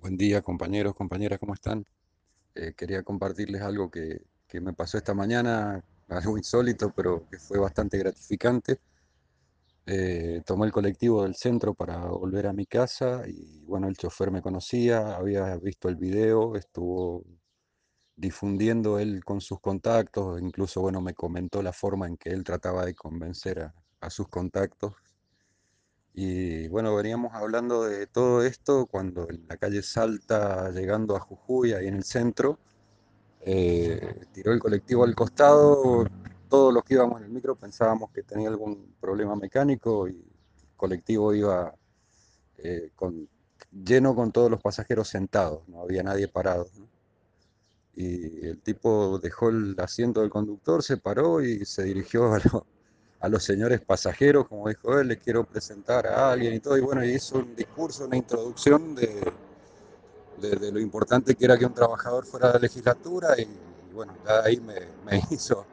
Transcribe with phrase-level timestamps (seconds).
[0.00, 1.84] Buen día, compañeros, compañeras, ¿cómo están?
[2.54, 7.58] Eh, quería compartirles algo que, que me pasó esta mañana, algo insólito, pero que fue
[7.58, 8.80] bastante gratificante.
[9.84, 14.30] Eh, tomé el colectivo del centro para volver a mi casa y bueno, el chofer
[14.30, 17.22] me conocía, había visto el video, estuvo
[18.16, 22.86] difundiendo él con sus contactos, incluso bueno, me comentó la forma en que él trataba
[22.86, 24.94] de convencer a, a sus contactos.
[26.22, 31.72] Y bueno, veníamos hablando de todo esto cuando en la calle Salta, llegando a Jujuy,
[31.72, 32.58] ahí en el centro,
[33.42, 36.06] eh, tiró el colectivo al costado.
[36.48, 40.76] Todos los que íbamos en el micro pensábamos que tenía algún problema mecánico y el
[40.76, 41.74] colectivo iba
[42.58, 42.90] eh,
[43.84, 46.68] lleno con todos los pasajeros sentados, no había nadie parado.
[47.94, 52.66] Y el tipo dejó el asiento del conductor, se paró y se dirigió a, lo-
[53.20, 56.76] a los señores pasajeros, como dijo él, les quiero presentar a alguien y todo.
[56.78, 59.32] Y bueno, hizo un discurso, una introducción de,
[60.40, 63.46] de, lo importante que era que un trabajador fuera de la legislatura y,
[63.92, 65.66] bueno, ya ahí me, hizo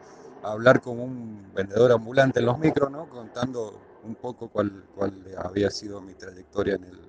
[0.43, 3.09] hablar como un vendedor ambulante en los micros, ¿no?
[3.09, 6.99] Contando un poco cuál, cuál había sido mi trayectoria en el,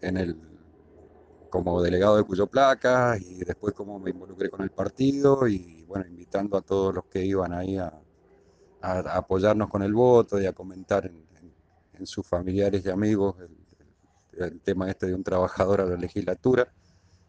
[0.00, 0.36] en el,
[1.50, 6.04] como delegado de Cuyo Placas y después cómo me involucré con el partido y bueno,
[6.06, 7.92] invitando a todos los que iban ahí a,
[8.86, 11.54] a- apoyarnos con el voto y a comentar en, en-
[11.94, 13.56] en sus familiares y amigos el,
[14.62, 16.70] tema este de un trabajador a la legislatura.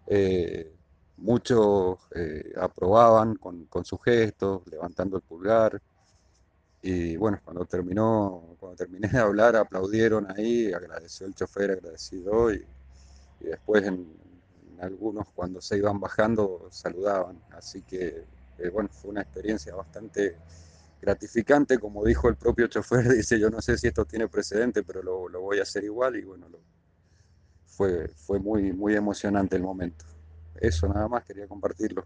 [0.08, 0.74] Eh,
[1.18, 5.82] muchos eh, aprobaban con, con sus gestos, levantando el pulgar.
[6.82, 12.66] Y bueno, cuando terminó, cuando terminé de hablar, aplaudieron ahí, agradeció el chofer, agradeció y,
[13.40, 14.16] y después en,
[14.72, 17.44] en algunos cuando se iban bajando saludaban.
[17.52, 18.28] Así que
[18.58, 20.42] eh, bueno, fue una experiencia bastante
[21.02, 25.02] gratificante, como dijo el propio chofer, dice, yo no sé si esto tiene precedente, pero
[25.04, 26.64] lo, lo voy a hacer igual y bueno, lo-
[27.66, 30.06] fue, fue muy, muy emocionante el momento.
[30.56, 32.04] Eso nada más quería compartirlo.